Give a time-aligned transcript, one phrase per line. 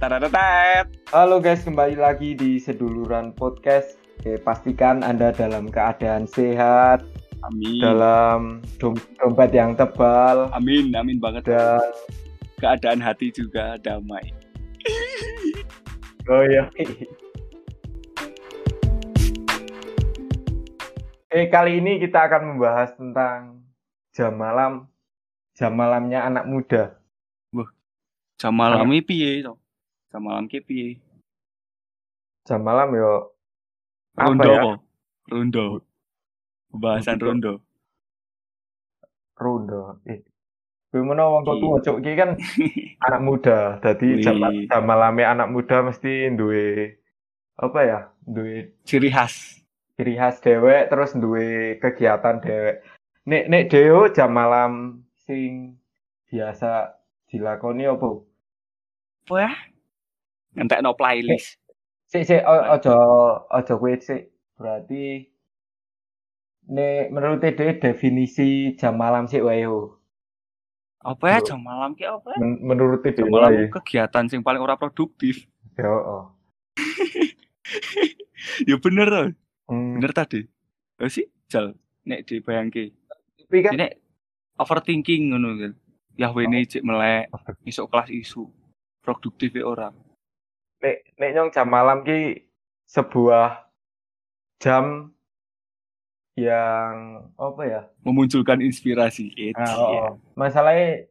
[0.00, 0.96] Taratetet.
[1.12, 4.00] Halo guys, kembali lagi di Seduluran Podcast.
[4.16, 7.04] Oke, pastikan Anda dalam keadaan sehat,
[7.44, 7.84] Amin.
[7.84, 11.52] dalam dom- dompet yang tebal, Amin, amin banget.
[11.52, 11.84] dan
[12.56, 14.24] Keadaan hati juga damai.
[16.32, 16.64] oh iya.
[21.28, 23.64] Eh kali ini kita akan membahas tentang
[24.16, 24.88] jam malam,
[25.52, 26.96] jam malamnya anak muda.
[28.40, 29.59] Jam malam piye to?
[30.10, 30.98] Jam malam ki piye?
[32.46, 33.30] Jam malam yo
[34.18, 34.62] Apa Rondo ya?
[35.30, 35.66] Rondo.
[36.70, 37.52] Pembahasan Rondo.
[39.40, 39.96] rondo.
[40.04, 40.20] Eh,
[40.92, 41.54] gue mana wong Iya.
[41.56, 42.30] tua cuk iki kan
[43.06, 43.58] anak muda.
[43.80, 44.36] Jadi jam,
[44.68, 46.98] jam malamnya anak muda mesti duwe
[47.56, 48.00] apa ya?
[48.20, 49.62] Duwe Ciri khas.
[49.96, 52.84] ciri khas dewek terus duwe kegiatan dewek.
[53.24, 54.72] Nek nek deo jam malam
[55.24, 55.80] sing
[56.28, 56.98] biasa
[57.32, 58.10] dilakoni apa?
[59.24, 59.52] Apa ya?
[60.56, 61.58] Ngentekno playlist.
[62.10, 62.94] Sik sik o- ojo
[63.48, 64.30] ojo kowe sik.
[64.58, 65.30] Berarti
[66.70, 69.96] nek menurut Dede definisi jam malam sik wae yo.
[71.00, 72.38] Apa ya jam malam ki apa ya?
[72.42, 75.46] Men- menurut Dede Jam malam kegiatan sing paling ora produktif.
[75.78, 75.86] Yo.
[75.88, 76.24] oh.
[78.68, 79.28] ya bener loh.
[79.70, 79.96] Hmm.
[79.96, 80.44] Bener tadi.
[81.00, 81.72] Oh sih, jal
[82.04, 82.92] nek dibayangke.
[83.38, 83.96] Tapi kan Nek
[84.58, 85.72] overthinking ngono kan.
[86.20, 87.32] Yahwene cek melek,
[87.64, 88.44] isuk kelas isu.
[89.00, 89.88] Produktif ya ora.
[90.80, 92.48] Nek nek nyong jam malam ki
[92.88, 93.68] sebuah
[94.60, 95.14] jam
[96.36, 97.80] yang apa ya?
[98.02, 99.28] Memunculkan inspirasi.
[99.36, 100.10] Eh, Nah, oh, oh.
[100.34, 101.04] Masalahnya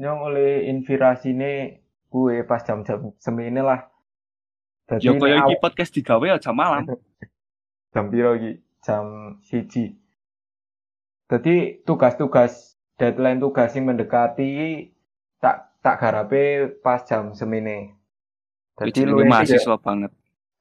[0.00, 3.80] nyong oleh inspirasi ini gue pas jam-jam semene lah.
[4.88, 6.84] Jadi Ya kaya iki podcast digawe ya jam malam.
[7.92, 8.60] jam piro iki?
[8.84, 9.96] Jam siji.
[11.28, 14.92] Jadi tugas-tugas deadline tugas yang mendekati
[15.40, 17.96] tak tak garape pas jam semene.
[18.74, 20.10] Jadi lu mahasiswa banget.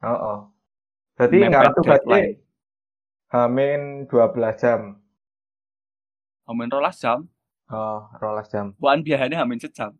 [0.03, 0.39] Oh, oh.
[1.17, 2.37] Jadi ngarep tugasnya.
[3.33, 4.81] Hamin 12 jam.
[6.43, 7.23] Amin rolas jam,
[7.71, 8.75] Oh, rolas jam.
[8.75, 9.95] bukan biasanya amin sejam.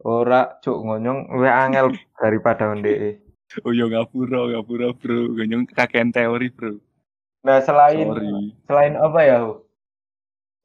[0.00, 1.92] Ora cuk ngonyong luwih angel
[2.24, 3.20] daripada ndek.
[3.62, 5.36] Oh ya ngapura, ngapura bro.
[5.36, 6.80] Ganyong kakean teori bro.
[7.44, 8.28] Nah, selain Sorry.
[8.64, 9.38] selain apa ya?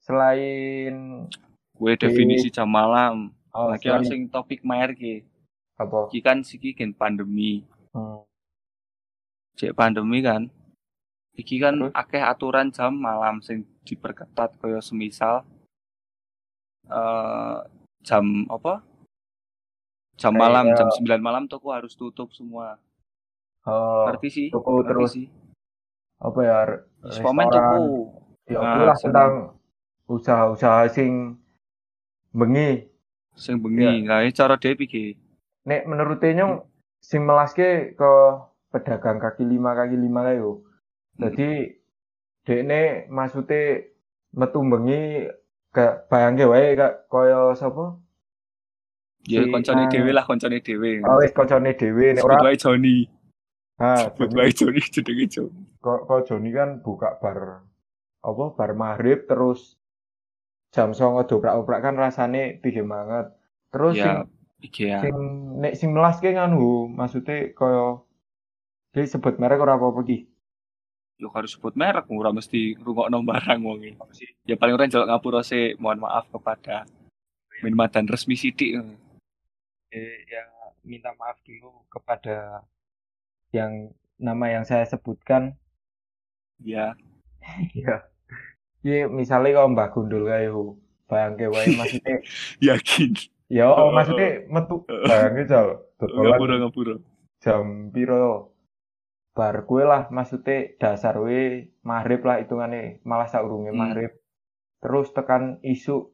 [0.01, 1.27] Selain
[1.75, 3.35] Gue definisi jam malam.
[3.51, 5.27] oh, Lagi selain sing topik maer ki.
[5.75, 6.07] Apa?
[6.07, 7.63] Iki kan siki gen pandemi.
[7.91, 8.23] Hmm.
[9.55, 10.47] Cek pandemi kan.
[11.33, 11.91] Iki kan Terus?
[11.93, 15.43] akeh aturan jam malam sing diperketat kaya semisal
[16.85, 17.57] eh
[18.01, 18.79] jam apa?
[20.15, 22.79] Jam Kayak- malam, jam 9 malam toko harus tutup semua.
[23.67, 24.47] Oh, Ngerti sih?
[24.47, 25.27] toko Ngerti terus sih.
[26.17, 26.57] apa ya?
[27.03, 27.51] restoran.
[27.51, 27.81] toko.
[28.45, 29.33] Ya, Nah, tentang
[30.05, 31.35] usaha-usaha sing
[32.31, 32.85] bengi.
[33.33, 34.05] Sing bengi.
[34.05, 35.17] Lah cara dhewe piye?
[35.65, 36.61] Nek menurut nyong
[37.01, 38.11] sing melaske ke
[38.69, 40.61] pedagang kaki lima kaki lima kae yo.
[41.17, 41.73] Jadi
[42.45, 43.81] dekne maksudnya
[44.35, 45.25] metu bengi
[45.71, 47.97] ke bayangke wae kak kaya sapa?
[49.25, 49.89] Ya Si- koncone ah.
[49.89, 51.01] dhewe lah, koncone dhewe.
[51.01, 52.45] Oh wis koncone dhewe nek Sebut ora.
[52.45, 52.97] wae Joni.
[53.81, 55.61] Ha, Sebut wae Joni jenenge Joni.
[55.81, 57.65] kok kok Joni kan buka bar
[58.21, 59.77] apa bar maghrib terus
[60.73, 63.33] jam songo dobrak-dobrak kan rasane piye banget.
[63.73, 64.17] Terus sing
[64.73, 64.99] Ya, ya.
[65.05, 65.17] sing
[65.61, 68.01] nek sing melas ke nganu maksudnya kaya
[68.95, 70.19] dia sebut merek ora apa-apa ki.
[71.19, 74.27] Yo harus sebut merek, ora mesti rungokno barang wong iki.
[74.47, 76.87] Ya paling ora njaluk ngapura sih, mohon maaf kepada
[77.63, 78.79] minuman dan resmi sidik.
[79.91, 80.43] Eh, ya
[80.83, 82.63] minta maaf dulu kepada
[83.51, 85.59] yang nama yang saya sebutkan.
[86.63, 86.95] Ya,
[87.77, 87.95] Iya.
[88.85, 90.77] Iya, misalnya kalau Mbak Gundul kayak hu,
[91.09, 92.21] bayangke wae maksudnya
[92.61, 93.11] yakin.
[93.49, 93.93] Ya oh, Heeh.
[93.93, 96.95] maksudnya metu bayangke jal Ngapura dodolan ngapura.
[97.39, 98.51] jam piro
[99.35, 103.79] bar kue lah maksudnya dasar we maghrib lah hitungannya malah saurunge Hmm.
[103.79, 104.11] maghrib
[104.81, 106.11] terus tekan isu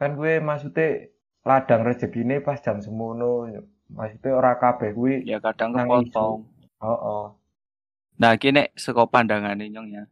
[0.00, 1.12] kan gue maksudnya
[1.46, 3.46] ladang rezekine pas jam semono
[3.92, 6.48] maksudnya ora kabeh kuwi Ya kadang kepotong.
[6.82, 7.24] oh, oh.
[8.18, 10.04] Nah, nek saka pandangane nyong ya.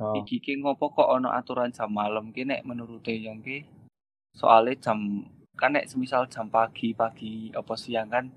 [0.00, 0.14] Oh.
[0.22, 3.58] Iki ki ngopo kok ono aturan jam malam ki nek menurute nyong ki
[4.36, 5.24] soalnya jam
[5.56, 8.28] kan nek semisal jam pagi pagi apa siang kan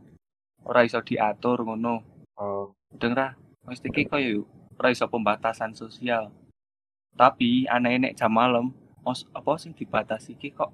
[0.63, 2.03] ora iso diatur ngono.
[2.39, 2.71] oh.
[2.89, 4.47] Mudeng ra, mesti ki koyo
[4.79, 6.31] ora iso pembatasan sosial.
[7.13, 8.71] Tapi aneh nek jam malam,
[9.03, 10.71] os, apa sing dibatasi ki kok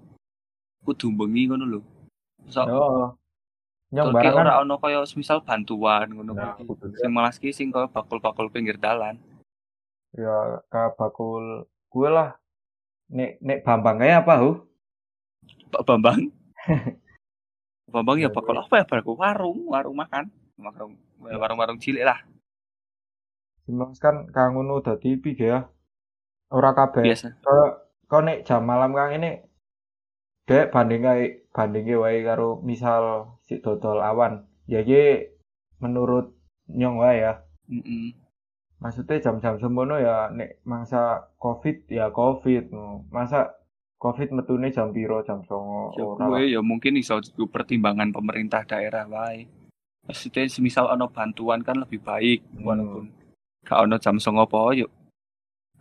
[0.86, 1.82] kudu bengi ngono lho.
[2.48, 3.18] So, oh.
[3.94, 6.94] Nyong Turki barang ora ono kaya misal bantuan ngono Nah, kuwi.
[7.02, 9.18] Sing malas ki sing kaya bakul-bakul pinggir dalan.
[10.16, 12.40] Ya ka bakul gue lah
[13.12, 14.52] nek nek Bambang kayak apa hu
[15.72, 16.32] Pak Bambang
[17.96, 20.28] Bambang ya Iya, bakal apa ya bakal warung, warung makan,
[20.60, 22.20] warung warung-warung cilik lah.
[23.72, 25.60] Mas kan kang ngono dadi piye ya?
[26.52, 27.08] Ora kabeh.
[27.08, 27.40] Biasa.
[28.06, 29.42] Kok nek jam malam kang ini
[30.46, 34.44] dek banding kae bandinge wae karo misal si dodol awan.
[34.68, 35.32] Ya iki
[35.80, 36.36] menurut
[36.70, 37.34] nyong wae ya.
[38.86, 42.70] Maksudnya jam-jam sembono ya nek mangsa Covid ya Covid.
[43.10, 43.50] Masa
[43.98, 48.62] Covid metune jam piro jam songo Ya ora gue ya mungkin iso itu pertimbangan pemerintah
[48.62, 49.50] daerah wae.
[50.06, 52.62] Maksudnya semisal ono bantuan kan lebih baik Hmm.
[52.62, 53.06] walaupun
[53.66, 54.94] gak ono jam songo apa yuk.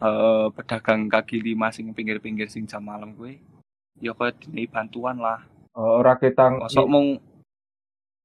[0.00, 3.36] Eh pedagang kaki lima sing pinggir-pinggir sing jam malam gue.
[4.00, 5.44] Ya kaya dinei bantuan lah.
[5.76, 7.20] Oh, ora ketang mau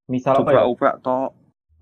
[0.07, 0.63] misal apa ya?
[0.63, 1.31] coba-coba tok.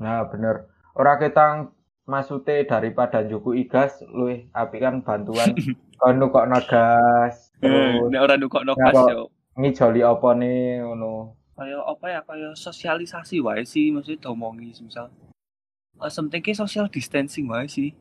[0.02, 0.66] Nah, bener.
[0.98, 1.77] Ora ketang
[2.08, 5.52] maksudnya daripada njuku igas luwih apik kan bantuan
[6.00, 9.14] kono kok nagas Eh, terus Nek ora nukokno gas Ngapa?
[9.18, 9.24] yo.
[9.58, 11.34] ngijoli apa nih ngono.
[11.58, 15.10] Kaya apa ya kaya sosialisasi wae sih maksudnya diomongi misal.
[15.98, 17.98] Eh penting ki social distancing wae sih.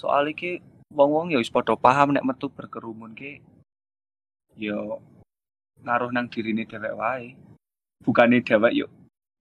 [0.00, 3.44] Soalnya ki wong-wong ya wis padha paham nek metu berkerumun ki
[4.56, 5.04] yo
[5.84, 7.36] ngaruh nang dirine dhewek wae.
[8.00, 8.88] Bukane dhewek yo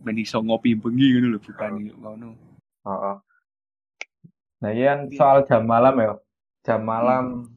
[0.04, 2.36] ben iso ngopi bengi ngono lho bukane yo ngono.
[2.84, 3.16] Heeh.
[4.64, 6.14] Nah, iya kan soal jam malam ya.
[6.64, 7.52] Jam malam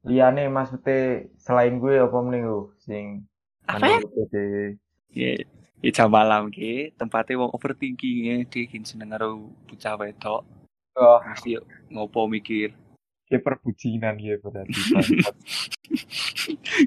[0.00, 3.28] liyane maksudnya selain gue apa meneh yo sing
[3.68, 3.84] Apa?
[4.00, 4.46] menurut ide
[5.12, 5.36] Ya,
[5.80, 10.42] ya jam malam ki tempatnya wong overthinking ya dia kin seneng karo bocah wedok.
[10.96, 12.72] Oh, Mesti ngopo mikir.
[13.28, 14.72] ke perbucinan ya berarti.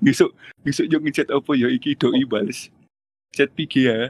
[0.02, 0.34] Besok
[0.66, 2.74] besok yo ngechat apa ya iki doi bales.
[3.30, 4.10] Chat PG ya.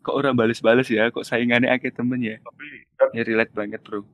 [0.00, 2.40] Kok orang bales-bales ya, kok saingannya akeh temen ya.
[2.40, 2.64] Tapi
[3.12, 4.06] Ya relate banget, Bro.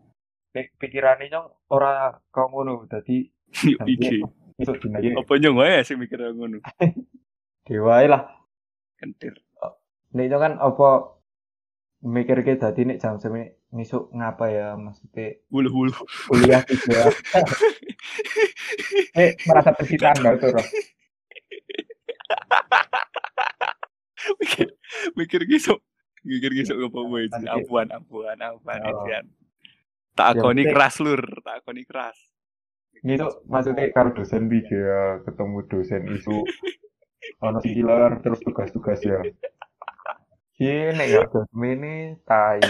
[0.52, 2.84] Pi- pikirane nyong ora kok ngono.
[2.87, 4.06] Dadi PG.
[4.60, 6.60] iso dinaye Apa nyong wae sing mikir ngono.
[7.66, 8.22] dewae lah.
[8.96, 9.34] Kentir.
[10.12, 10.88] Nek itu kan apa
[12.04, 15.96] mikir ke dadi nek jam semi ngisuk ngapa ya maksudnya Wuluh-wuluh.
[16.28, 17.08] kuliah juga.
[19.22, 20.66] eh merasa tersitaan enggak tuh Roh?
[24.38, 24.66] mikir
[25.16, 25.78] mikir besok.
[26.22, 27.26] Mikir besok apa wae.
[27.26, 27.49] Nanti.
[27.49, 29.25] Ampuan, ampuan, ampuan.
[30.12, 32.19] Tak Ya, akoni penting- keras lur, tak akoni keras.
[33.03, 36.37] Ngisuk maksudnya karo dosen piye ya ketemu dosen isu
[37.44, 39.19] ono si killer terus tugas-tugas ya.
[40.53, 42.61] Ki nek gak dosen ini tai.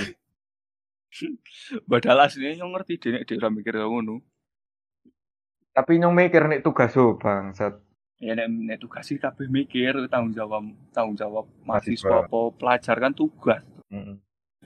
[1.85, 4.25] Padahal aslinya nyong ngerti dene dhek ora mikir ngono.
[5.73, 7.77] Tapi nyong mikir nek tugas oh bangsat.
[8.17, 10.62] Ya nek, nek tugas sih kabeh mikir tanggung jawab
[10.94, 12.25] tanggung jawab Mahasiswa.
[12.25, 13.61] apa pelajar kan tugas.
[13.91, 14.17] Heeh.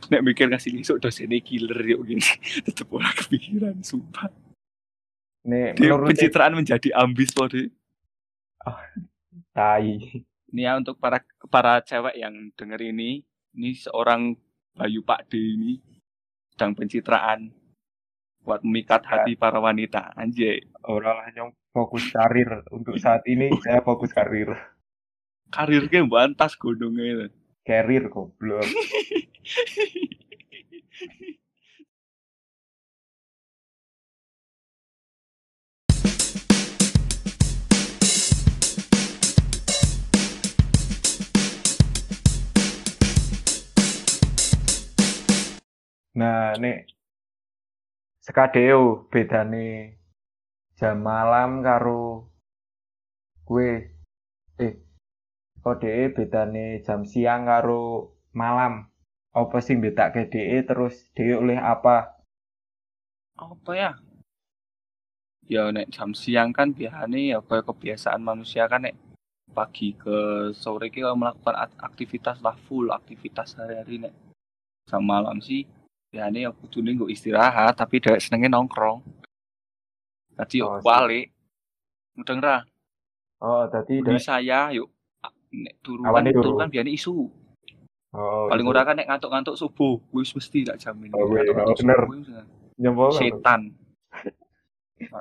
[0.06, 2.22] Nek mikir ngasih besok dosennya killer yuk gini.
[2.66, 4.28] Tetep ora kepikiran sumpah.
[5.46, 7.68] Nek Dia menurut pencitraan menjadi ambis loh deh.
[9.50, 10.22] tai.
[10.52, 11.20] Ini ya untuk para
[11.50, 13.24] para cewek yang denger ini,
[13.56, 14.36] ini seorang
[14.76, 15.80] Bayu Pak D ini
[16.52, 17.50] sedang pencitraan
[18.44, 20.14] buat memikat hati para wanita.
[20.14, 24.54] Anjay, Ora lah nyong fokus karir untuk saat ini saya fokus karir.
[25.50, 27.26] karirnya bantas gondongnya.
[27.66, 28.62] Karir goblok.
[46.16, 46.90] Nah, nek
[48.24, 50.00] sekadeo bedane
[50.74, 52.34] jam malam karo
[53.46, 53.94] kue
[54.58, 54.74] eh
[55.62, 58.95] kode bedane jam siang karo malam.
[59.36, 62.16] Apa sing bedake DE terus DE oleh apa?
[63.36, 63.92] Apa ya?
[65.46, 68.96] Ya nek jam siang kan biasanya ya kayak kebiasaan manusia kan nek
[69.52, 74.14] pagi ke sore kita melakukan ak- aktivitas lah full aktivitas sehari-hari nek
[74.88, 75.62] jam malam sih
[76.10, 79.04] biasanya ya kudune nggo istirahat tapi dhewek senenge nongkrong.
[80.34, 81.32] Tadi Oh, balik.
[82.16, 82.64] Mudeng ra,
[83.44, 84.88] Oh, tadi di saya yuk
[85.52, 86.44] nek turu Awane kan turu.
[86.48, 87.28] turu kan biasanya isu.
[88.12, 88.72] Oh, Paling itu.
[88.72, 91.10] ora kan nek ngantuk-ngantuk subuh, wis mesti tak jamin.
[91.10, 92.00] Oh, weh, Ngantuk-ngantuk oh, bener.
[92.00, 92.28] subuh wis,
[92.76, 93.14] Nyempo kan?
[93.14, 93.60] setan.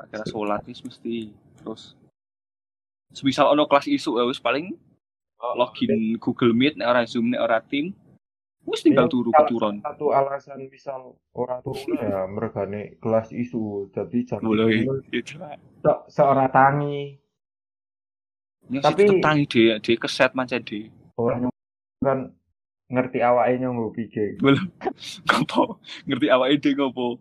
[0.05, 1.17] Kira sholat wis mesti.
[1.57, 1.97] Terus
[3.11, 4.75] semisal ono kelas isu ya wis paling
[5.35, 7.91] Oh, login Google Meet nek ora Zoom nek ora Team
[8.63, 9.75] wis tinggal Iya, turu keturun.
[9.79, 11.01] Satu alasan misal
[11.31, 13.91] orang turun ya mergane kelas isu.
[13.91, 15.35] Jadi jam Boleh itu gitu.
[15.75, 17.19] se- seorang tangi
[18.65, 20.87] Ya Tapi- tangi dia, dia keset macam dia.
[21.13, 21.51] orang
[21.99, 22.31] kan
[22.85, 24.37] ngerti awake nyong piye.
[24.37, 24.65] Belum
[25.27, 27.17] ngopo ngerti awake ide ngopo.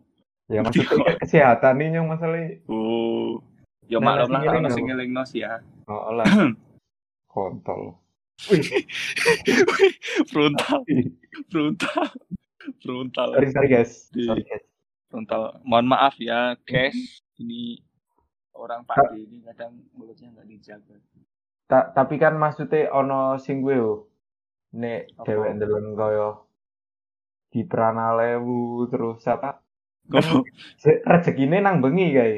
[0.52, 2.44] Ya maksudnya kesehatan ini nyong masalah.
[2.68, 3.40] Oh.
[3.88, 4.90] Ya Nah, maklum lah nasi kalau ngiling sing apa?
[4.92, 5.52] ngelingno sih ya.
[5.88, 6.26] Oh lah.
[7.32, 7.82] Kontol.
[10.30, 10.82] Frontal,
[11.50, 12.06] frontal,
[12.82, 14.10] frontal, Sorry, sorry guys.
[14.10, 14.64] Di- Sorry guys.
[15.06, 15.62] frontal.
[15.62, 16.96] Mohon maaf ya, guys.
[17.36, 17.78] Ini
[18.54, 20.96] orang Pak D ini kadang mulutnya nggak dijaga.
[21.66, 23.78] Ta- tapi kan maksudnya ono sing gue.
[24.74, 26.34] Nek dewek ndeleng kaya
[27.54, 29.62] di Pranalewu terus apa?
[30.10, 30.42] Ngopo?
[30.82, 32.36] Se- Rezekine nang bengi kae.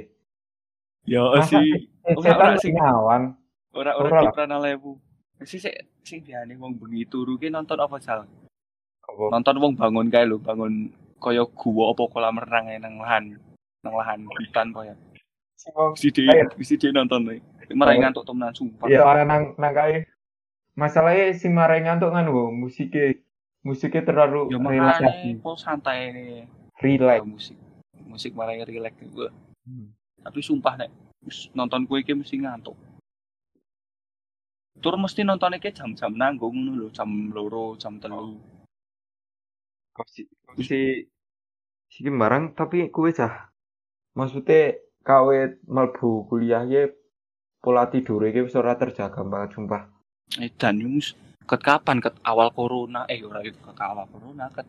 [1.09, 3.33] Ya Ora, ora setan sing- awan.
[3.73, 4.35] orang-orang ora di lah.
[4.37, 4.93] Pranalewu.
[5.45, 5.73] Si sik
[6.05, 8.29] sing biane wong bengi turu ki nonton apa sal?
[9.09, 13.25] Nonton wong bangun kae lho, bangun kaya gua apa kolam renang nang lahan.
[13.81, 14.93] Nang lahan hutan kaya.
[15.57, 16.13] Sing wong Si
[16.77, 17.41] si nonton nih.
[17.73, 18.87] Marai ngantuk temenan sumpah.
[18.87, 20.05] ya ora nang nang kae.
[20.77, 23.17] Masalahnya sing marai ngantuk kan wo musiknya
[23.65, 25.01] musiknya terlalu Ya makanya
[25.41, 26.45] kok santai nih.
[26.85, 27.19] relax.
[27.19, 27.57] Ya, musik.
[28.05, 29.33] Musik marai relax gue.
[29.65, 29.97] Hmm.
[30.21, 30.93] Tapi sumpah nek
[31.57, 32.77] nonton kue iki mesti ngantuk.
[34.85, 38.37] Tur mesti nonton iki jam-jam nanggung lho, jam loro, jam telu.
[39.97, 40.29] Kok si
[40.61, 41.09] si
[41.89, 43.49] si barang tapi kue cah.
[44.13, 46.93] Maksudnya kawe melbu kuliah ye
[47.65, 49.96] pola tidur wis ora terjaga banget sumpah.
[50.43, 51.15] Eh dan yo mus
[51.47, 54.67] ket kapan ket awal corona eh ora itu ket awal corona ket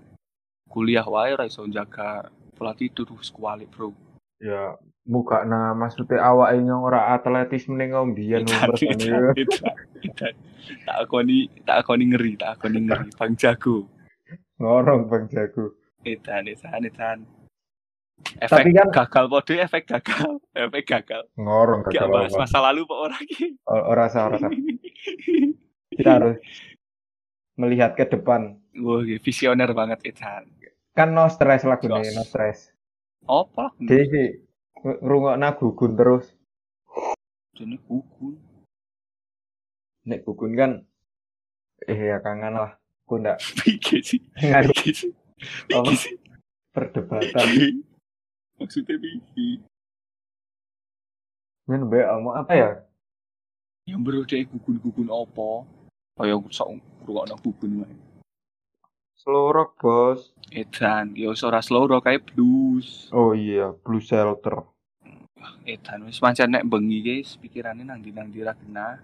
[0.70, 3.34] kuliah wae ora iso jaga pola tidur wis
[3.74, 3.98] Bro.
[4.38, 4.78] Ya
[5.10, 10.34] muka nah maksudnya awake nyong ora atletis mending ngombian Edan, edan, edan, edan.
[10.86, 13.10] Tak akoni, tak akoni ngeri, tak akoni ngeri.
[13.16, 13.88] Bang jago.
[14.58, 15.78] ngorong Bang Jago.
[16.02, 17.20] Edan, edan, edan.
[18.18, 20.32] Tapi Efek kan- gagal pode, efek gagal,
[20.66, 21.22] efek gagal.
[21.36, 23.48] Ngorong Gak kakak bahas masa lalu kok orang ini.
[23.66, 24.52] Ora sah ora sah.
[25.90, 26.38] Kita harus
[27.56, 28.62] melihat ke depan.
[28.78, 30.46] Wah, iya, visioner banget Edan.
[30.94, 32.14] Kan no stress lagu Jos.
[32.14, 32.74] no stress.
[33.24, 33.74] Apa?
[33.80, 34.28] Dia sih
[34.82, 36.26] ngrungokna gugun terus.
[37.54, 38.38] Jadi gugun.
[40.06, 40.72] Nek gugun kan
[41.84, 42.72] eh ya kangen lah.
[43.04, 45.12] Aku ndak Pikir sih, pikir sih.
[46.70, 47.48] perdebatan.
[48.58, 49.62] Maksudnya pikir.
[51.68, 52.70] Men be mau apa ya?
[53.88, 55.64] Yang deh gugun-gugun apa?
[56.18, 57.96] Kayak sok ngrungokno gugun wae.
[59.18, 60.32] Slow rock, Bos.
[60.54, 63.10] Edan, yo ora slow rock kayak blues.
[63.10, 64.62] Oh iya, Blue Shelter.
[65.66, 69.02] Edan wis pancen nek bengi guys, pikirane nang ndi nang ndi ra kena.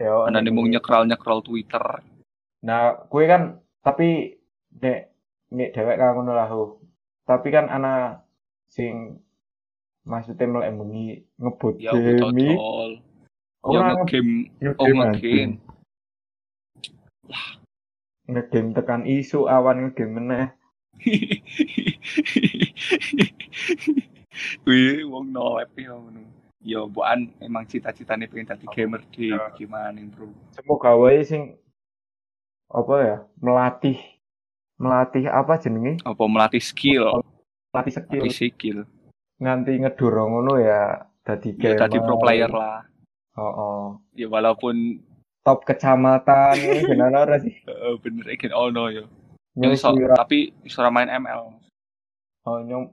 [0.00, 2.02] Ya, Ana mung nyekral-nyekral Twitter.
[2.64, 4.38] Nah, kue kan tapi
[4.78, 5.10] nek
[5.52, 6.78] nek dewek kan ngono lah ho.
[7.26, 8.21] Tapi kan ana
[8.72, 9.20] sing
[10.02, 12.40] maksudnya melek bengi ngebut Ya game.
[12.40, 12.56] Ya
[13.62, 15.62] Ora ngegame, oh ngegame ngegame.
[18.26, 20.46] ngegame tekan isu awan ngegame meneh.
[24.66, 26.26] Wih, wong nolep ya ngono.
[26.62, 29.50] Ya bukan emang cita-citane pengen dadi gamer di Ya.
[29.54, 30.30] gimana bro.
[30.54, 31.54] Semoga wae sing
[32.66, 33.98] apa ya melatih
[34.74, 37.21] melatih apa jenenge Apa melatih skill,
[37.72, 38.78] melatih skill melatih skill.
[39.40, 42.84] nganti ngedorong ngono ya dadi Ya tadi pro player lah.
[43.34, 43.82] oh, oh.
[44.12, 45.00] Ya walaupun
[45.42, 46.54] top kecamatan
[46.88, 49.04] benar ora sih eh, bener iki ono ya.
[49.56, 51.42] Yang iso, Nyusi ra- tapi iso ora main ML.
[52.44, 52.92] oh, nyom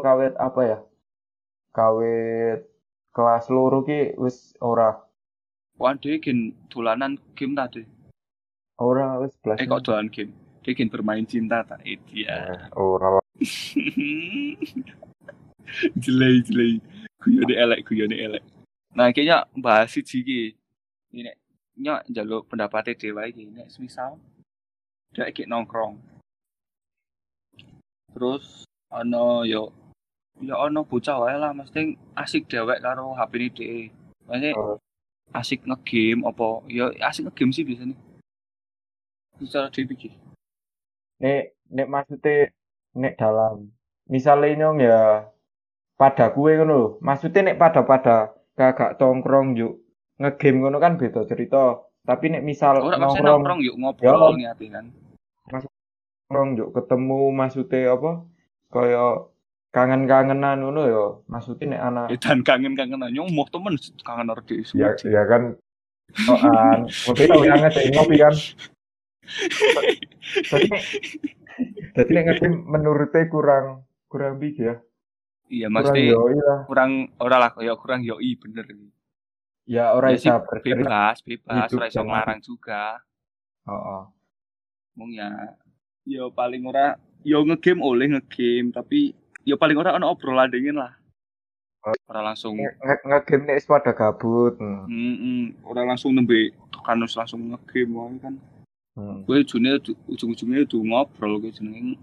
[0.00, 0.78] kawet apa ya
[1.72, 2.66] kawet
[3.10, 4.94] kelas loro ki wis ora
[5.80, 7.80] Wah, dia gen dolanan game tadi.
[8.76, 10.32] ora wis belas Eh kok dolan game?
[10.60, 11.80] Dia gen bermain cinta tak?
[11.88, 12.28] Eh, dia.
[12.52, 13.19] Eh, ora
[16.02, 16.80] jelek jelek.
[17.20, 18.44] Guyone elek guyone elek.
[18.96, 20.40] Nah kayaknya bahas siji iki
[21.16, 21.32] ini
[21.80, 24.20] nyok njaluk pendapatnya dewa iki nek semisal
[25.16, 25.96] dia iki nongkrong.
[28.12, 29.72] Terus ono yo
[30.40, 33.92] ya ono bocah wae lah mesti asik dewek karo HP ini
[34.24, 34.76] maksudnya Oh.
[35.30, 36.66] asik ngegame apa?
[36.66, 37.96] Ya asik ngegame sih biasanya.
[39.38, 40.10] Secara dhewe iki
[41.20, 42.52] nek nek maksudnya
[42.96, 43.70] nek dalam.
[44.10, 45.00] Misalnya nyong ya
[45.94, 46.88] pada kue ngono lho.
[47.04, 48.16] maksudnya nek pada pada
[48.56, 49.84] kagak tongkrong yuk
[50.18, 51.78] ngegame ngono kan beda cerita.
[52.02, 54.86] Tapi nek misal maksudnya nongkrong nongkrong yuk ngobrol niate kan?
[55.52, 58.12] Nongkrong yuk ketemu maksudnya apa?
[58.70, 59.06] Kaya
[59.70, 65.22] kangen-kangenan ngono ya maksudnya nek anak dan kangen-kangen aja mau temen kangen dhewe ya ya
[65.30, 65.54] kan.
[66.10, 68.34] Soan mungkin tau yang ngecek ngopi kan.
[70.50, 70.66] jadi
[71.92, 73.66] jadi nek ngegame menurutnya kurang
[74.06, 74.76] kurang big ya
[75.46, 78.64] Iya kurang mesti yoi lah kurang ora lah ya kurang yoi bener.
[79.66, 83.02] ya orang Ya bebas, bebas, ora iso nglarang juga.
[83.64, 84.02] oh, oh.
[84.94, 85.30] Mung ya
[86.06, 89.10] ya paling ora ya ngegame oleh ngegame tapi
[89.42, 90.94] ya paling ora ono obrolan dingin lah.
[92.06, 94.54] ora langsung Nge- Nge-game nek wis pada gabut.
[94.54, 94.86] Hmm.
[94.86, 98.34] mm ora langsung nembe tekan terus langsung ngegame wae kan
[98.98, 99.22] Hmm.
[99.22, 99.78] gue ujungnya
[100.10, 101.94] ujung-ujungnya itu ngobrol gue jenenge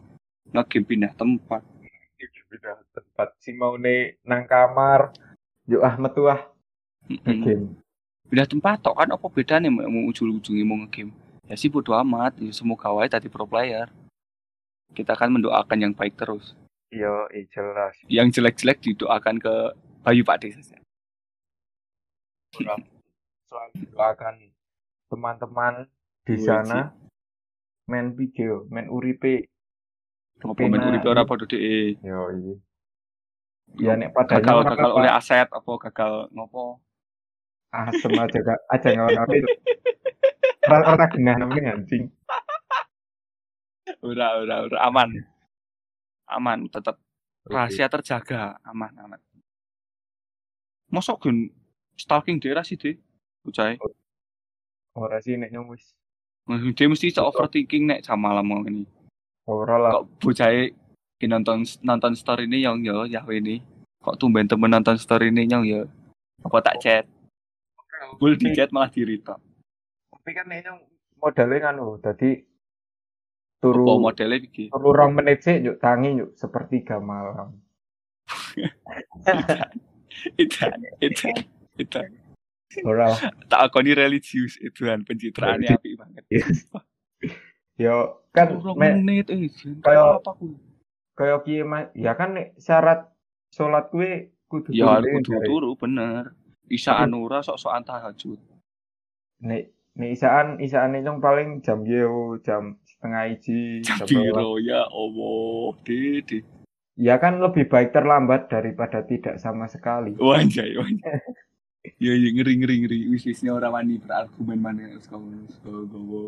[0.55, 1.61] ngegame pindah tempat
[2.47, 5.11] Beda tempat si mau nang kamar.
[5.67, 6.47] Yuk ah metu ah
[7.11, 7.43] Mm-mm.
[7.43, 7.65] game.
[8.31, 11.11] pindah tempat tok kan apa bedanya mau mau ujung-ujungnya mau ngegame
[11.47, 13.91] ya sih bodo amat ya semoga wae tadi pro player
[14.95, 16.55] kita kan mendoakan yang baik terus
[16.87, 17.99] Yo, eh, jelas.
[18.07, 19.53] yang jelek-jelek didoakan ke
[20.07, 20.75] Bayu Pak Desa
[23.47, 24.35] selalu doakan
[25.11, 25.87] teman-teman
[26.27, 26.91] di Wih, sana
[27.87, 29.47] main video, main uripe.
[30.37, 30.87] apa men Kepenak.
[30.91, 31.61] uripe ora padha dhek
[32.03, 32.55] Yo, iya.
[33.79, 36.83] Ya nek padanya gagal gagal oleh aset apa gagal ngopo
[37.71, 38.89] asem aja gak aja
[39.31, 39.47] itu.
[40.67, 42.11] Ora ora genah namanya anjing.
[44.03, 45.09] ora ora ora aman
[46.27, 46.99] aman tetap
[47.47, 49.19] rahasia terjaga aman aman
[50.91, 51.49] mosok gun
[51.95, 52.99] stalking daerah sih deh
[53.47, 53.79] bocah
[54.91, 55.95] Ora sih nek wis.
[56.47, 58.87] Dia mesti iso overthinking nek jam malam mau ini.
[59.47, 59.91] Ora lah.
[59.99, 60.51] kok bocah
[61.19, 63.63] ki nonton nonton story ini yang yo ya ini
[64.03, 65.83] kok tumben temen nonton story ini yang ya
[66.43, 67.05] apa tak chat?
[68.19, 69.39] Bul di chat malah di retweet
[70.11, 70.79] Tapi kan nek nyong
[71.19, 72.31] modalnya kan oh, dadi
[73.57, 74.69] apa turu modelnya iki?
[74.69, 77.57] turu rong menit sih yuk tangi yuk sepertiga malam.
[80.41, 80.65] itu
[81.01, 81.25] itu
[81.81, 81.99] itu
[82.83, 83.07] Ora.
[83.47, 86.23] Tak akoni religius itu kan pencitraannya apik banget.
[87.77, 90.57] Yo kan menit eh jen, kayak- apa ku
[91.13, 93.09] kaya Mas, ya kan syarat
[93.49, 95.45] salat kuwi kudu ya turu kudu dhewe.
[95.45, 96.33] turu bener.
[96.67, 98.37] Isa anura sok-sokan tahajud.
[99.41, 104.59] Nek nek isaan isaan nyong paling jam yo jam setengah iji jam piro?
[104.59, 106.43] Ya Allah dede.
[106.97, 110.17] Ya kan lebih baik terlambat daripada tidak sama sekali.
[110.17, 111.17] wanjay wanjay
[111.83, 116.23] ya ya ngeri ngeri ngeri wis wisnya ora wani berargumen mana sekolah sekolah gowo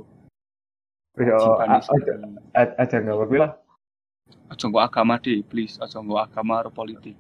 [1.19, 1.83] Yo aja
[2.79, 3.51] aja nggak lah.
[4.47, 7.17] aja nggak agama deh please aja nggak agama atau politik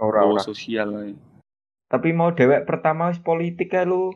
[0.00, 0.40] Ora oh ora.
[0.40, 1.12] sosial ae.
[1.90, 4.14] Tapi mau dewek pertama wis politik ya lu.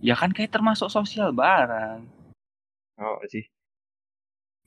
[0.00, 2.00] ya kan kayak termasuk sosial barang
[2.96, 3.44] Oh sih.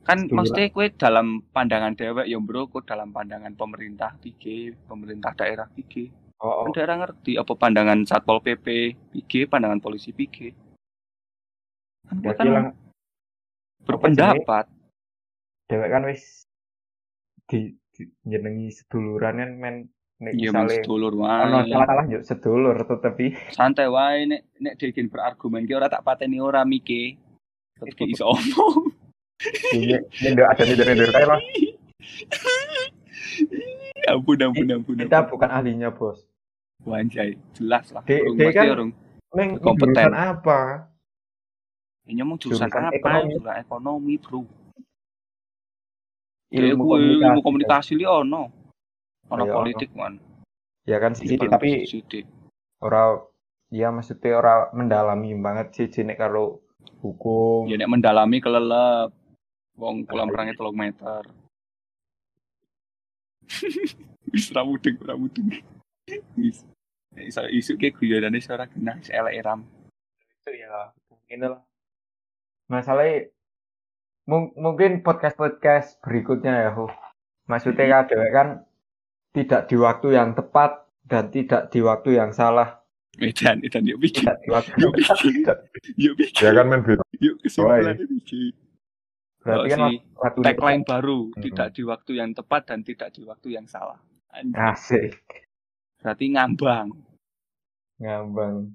[0.05, 4.43] kan Setuju maksudnya kue dalam pandangan dewek ya bro kue dalam pandangan pemerintah PG
[4.87, 6.73] pemerintah daerah PG Oh, kan oh.
[6.75, 10.55] daerah ngerti apa pandangan satpol pp PG pandangan polisi PG
[12.07, 12.67] kan Berarti kan lang
[13.83, 14.65] berpendapat.
[15.69, 16.47] dewek kan wis
[17.45, 19.75] di, di jenengi seduluran kan men
[20.19, 23.25] nek iya misale sedulur ono wae salah-salah yuk sedulur tetapi
[23.55, 27.15] santai wae nek nek dhewe berargumen ki ora tak pateni ora mike.
[27.79, 28.91] Tetep ki iso omong.
[29.71, 29.95] Ini
[30.27, 31.39] ini ada nih dari dari lah.
[34.11, 36.28] ampun ampun ampun Kita bukan ahlinya bos.
[36.83, 38.03] Wanjay jelas lah.
[38.03, 38.91] De- Urung de kan- urung
[39.29, 40.09] Neng Kompeten.
[40.09, 40.89] apa?
[42.03, 42.97] ini mau jurusan Jurusan apa?
[42.97, 43.33] ekonomi.
[43.35, 44.41] jurusan ekonomi bro.
[46.49, 47.21] Ilmu ilmu komunikasi.
[47.21, 48.43] ilmu komunikasi li ono.
[49.29, 50.17] Ono Ayo, politik man
[50.83, 52.25] Ya kan sih tapi sidik
[52.81, 53.21] ora
[53.69, 56.65] ya maksudnya ora mendalami banget sih jenek karo
[56.99, 57.69] hukum.
[57.69, 59.13] ya nek mendalami kelelep.
[59.77, 61.23] Wong kolam renangnya telung meter.
[64.33, 65.45] Wis ra mudeng ra mudeng.
[65.47, 65.61] wis
[67.19, 69.65] iso isu ke guyonane ora genah wis elek ram
[70.39, 70.93] itu ya
[71.29, 71.61] ini lah.
[72.69, 73.29] Masalahnya
[74.25, 76.85] mung- mungkin podcast-podcast berikutnya ya, Hu.
[77.49, 78.47] Maksudnya kan kan
[79.33, 82.77] tidak di waktu yang tepat dan tidak di waktu yang salah.
[83.19, 85.57] edan edan yuk bikin Tidak di waktu Yuk, bikin.
[85.97, 87.03] Yuk bikin Ya kan main beda.
[87.19, 87.35] yuk
[89.39, 91.41] Berarti Oh, kan si waktu tagline baru Hmm.
[91.41, 93.97] tidak di waktu yang tepat dan tidak di waktu yang salah
[94.29, 94.55] Anjing.
[94.55, 95.19] asik
[95.99, 96.87] berarti ngambang
[97.99, 98.71] ngambang.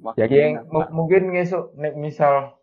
[0.00, 0.72] waktu Ya ngambang.
[0.72, 2.56] mu- mungkin ngesuk nek misal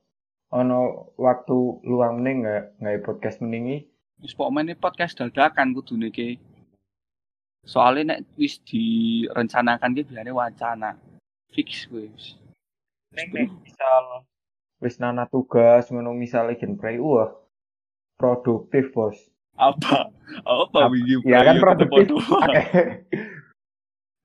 [0.50, 0.80] ono
[1.16, 3.86] waktu luang meneng nggak nggak podcast meningi
[4.20, 6.36] Wis pokoknya podcast dadakan kudune ki.
[7.64, 10.92] Soalnya nek wis direncanakan ki biasanya wacana.
[11.50, 12.36] Fix wis.
[13.16, 14.28] Neng nek misal
[14.84, 17.32] wis nana tugas ngono misale gen prei wah
[18.20, 19.16] produktif bos.
[19.56, 20.12] Apa?
[20.44, 22.20] Apa Ap- wingi ya kan produktif.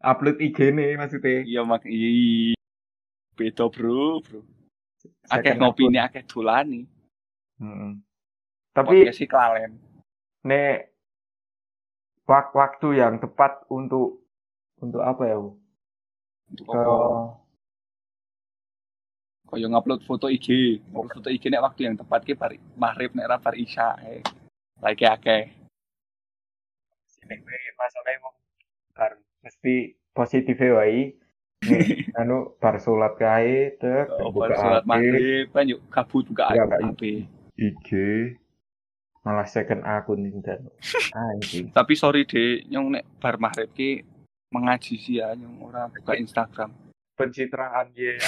[0.05, 1.43] upload IG nih maksudnya.
[1.43, 2.55] Iya mak iya.
[3.35, 4.41] Beda bro, bro.
[5.33, 6.87] Akeh ngopi nih, akeh dolani.
[7.59, 8.05] Mm-mm.
[8.75, 9.79] Tapi Podcast sih kelalen.
[10.45, 10.93] nek
[12.29, 14.29] wak waktu yang tepat untuk
[14.83, 15.37] untuk apa ya?
[15.41, 15.51] Bu?
[16.53, 17.41] Untuk Ke apa?
[19.55, 20.81] Kaya ngupload foto IG.
[20.91, 23.97] Ngupload foto IG nek waktu yang tepat ki bar maghrib nek ra bar isya.
[24.05, 24.21] Eh.
[24.83, 25.45] Lagi akeh.
[27.25, 27.41] nek
[27.81, 28.37] masalahnya mau
[28.93, 31.13] bar mesti positif wae.
[31.65, 36.25] Nih, anu bar salat kae tek Oh, buka bar sholat HP, maghrib kan yuk kabut
[36.29, 37.03] buka Buka HP.
[37.57, 37.89] IG
[39.25, 40.69] malah second akun dan
[41.33, 41.73] anjing.
[41.73, 44.05] Tapi sorry deh, nyong nek bar maghrib ki
[44.53, 46.69] mengaji sih ya, nyong ora buka Instagram.
[47.15, 48.19] Pencitraan ya.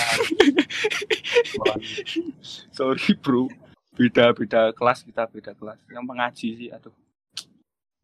[2.76, 3.50] sorry bro,
[3.98, 5.76] beda beda kelas kita beda kelas.
[5.92, 6.94] Yang mengaji sih, aduh.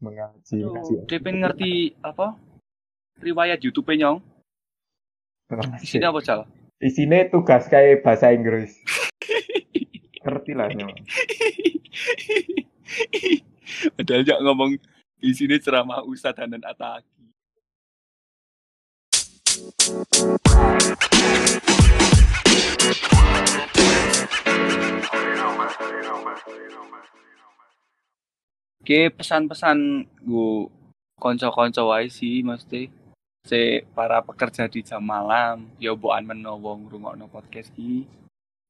[0.02, 0.94] mengaji Aduh, ngaji.
[1.06, 2.34] Dia pengen ngerti apa?
[3.22, 4.18] Riwayat YouTube nyong.
[5.78, 6.40] Isinya apa cal?
[6.82, 8.74] Isine tugas kayak bahasa Inggris.
[10.26, 10.90] Ngerti lah nyong.
[13.94, 14.74] Padahal jak ngomong
[15.22, 17.06] isinya ceramah Ustadz Hanan Ataki.
[28.82, 29.78] Oke, pesan-pesan
[30.26, 30.66] gue
[31.22, 33.01] konco-konco wae sih mesti
[33.42, 38.06] se para pekerja di jam malam ya boan menawa ngrungokno podcast ki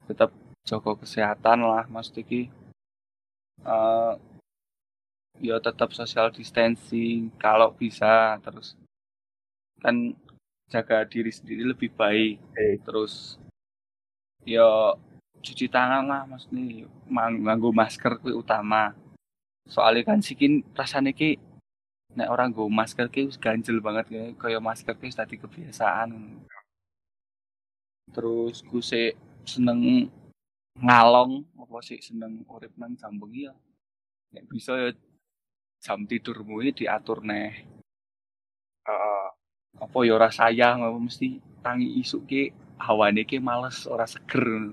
[0.09, 0.33] tetap
[0.65, 2.43] jaga kesehatan lah mesti ki
[3.69, 4.15] eh
[5.43, 8.79] ya tetap social distancing kalau bisa terus
[9.83, 10.15] kan
[10.73, 12.41] jaga diri sendiri lebih baik.
[12.57, 12.81] Eh.
[12.81, 13.37] terus
[14.47, 14.97] ya
[15.43, 18.95] cuci tangan lah maksudnya mang nganggo masker utama.
[19.67, 21.37] Soalnya kan sikin rasanya ki
[22.13, 26.09] nek orang nggo masker ki wis ganjel banget ya kaya masker ki tadi kebiasaan
[28.13, 29.17] terus gue sih
[29.49, 30.13] seneng
[30.81, 33.55] ngalong apa sih seneng urip nang jam bengi ya.
[34.33, 34.91] Nek bisa ya
[35.83, 37.53] jam tidurmu ini diatur neh.
[38.83, 39.27] Heeh.
[39.73, 42.43] apa ya ora sayang apa mesti tangi isuk ki
[42.77, 44.69] hawane ki males ora seger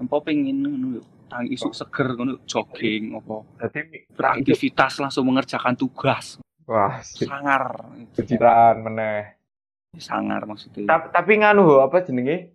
[0.00, 3.44] apa pengen ngono tangi isuk seger ngono jogging apa.
[3.68, 7.64] Jadi beraktivitas langsung mengerjakan tugas wah sangar
[8.16, 9.36] pencitraan meneh.
[9.94, 12.50] sangar maksudnya Ta- tapi nganu ho, apa jenenge?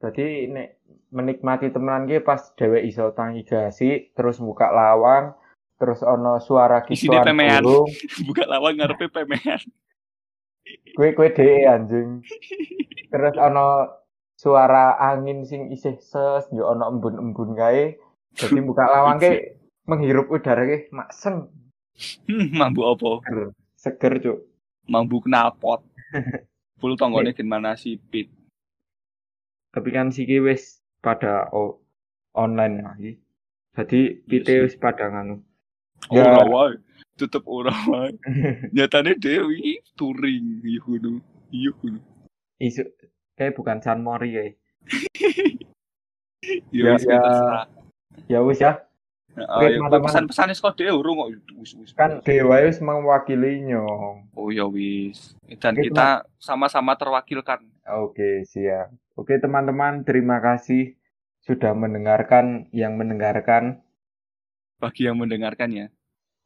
[0.00, 0.80] Jadi nek
[1.12, 5.36] menikmati temenan ki pas dhewek iso tangi gasi, terus buka lawang,
[5.76, 7.60] terus ono suara kisuan pemean.
[7.60, 7.92] burung,
[8.28, 9.60] buka lawang ngarepe pemean
[10.96, 12.24] kue kue dhewe anjing.
[13.12, 13.86] Terus ono
[14.36, 18.00] suara angin sing isih ses, yo ono embun-embun kae.
[18.36, 19.32] Jadi buka lawang ki
[19.86, 21.65] menghirup udara ki makseng hmm,
[22.60, 23.10] mambu apa?
[23.24, 24.38] Seger, seger cuk.
[24.86, 25.80] mambu knalpot.
[26.80, 28.28] Full tonggone gimana sih pit?
[29.72, 31.80] Tapi kan siki wis pada o-
[32.36, 33.12] online lagi.
[33.76, 35.40] Jadi kita Iya wis pada nganu.
[36.12, 36.44] ora Ya.
[36.46, 36.76] wae
[37.16, 38.12] tetep ora wae
[38.76, 40.60] nyatane dewi touring.
[40.62, 41.12] Iya kudu
[41.50, 42.00] iya kudu
[42.56, 42.84] Isu
[43.36, 44.44] kayak bukan San Mori ya.
[46.72, 47.20] ya Ya, ya.
[48.28, 48.85] Ya wis ya,
[49.36, 51.28] Heeh, ya, pesan-pesan kok dhewe urung kok
[51.92, 54.32] kan dewa wis mewakili nyong.
[54.32, 58.90] oh ya wis dan Oke, kita sama-sama terwakilkan Oke, siap.
[59.14, 60.96] Oke, teman-teman, terima kasih
[61.46, 63.84] sudah mendengarkan yang mendengarkan.
[64.80, 65.86] bagi yang mendengarkan ya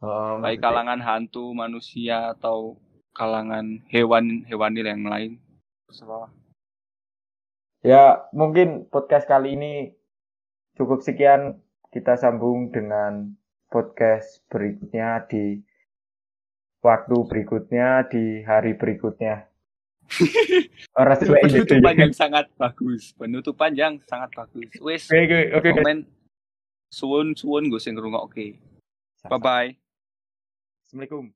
[0.03, 2.75] Oh, baik kalangan hantu manusia atau
[3.15, 5.39] kalangan hewan hewani yang lain
[5.87, 6.31] terserah
[7.81, 9.73] Ya, mungkin podcast kali ini
[10.77, 11.57] cukup sekian.
[11.91, 13.35] Kita sambung dengan
[13.67, 15.59] podcast berikutnya di
[16.81, 19.51] waktu berikutnya di hari berikutnya.
[20.99, 21.47] Orang ini.
[21.47, 25.55] penutupan yang sangat bagus penutupan yang sangat bagus wis Oke, oke, oke.
[25.55, 25.71] oke.
[25.79, 25.99] komen
[26.91, 28.59] suwun suwun gue sing ngrungokke
[29.31, 29.71] bye bye
[30.91, 31.31] Assalamualaikum.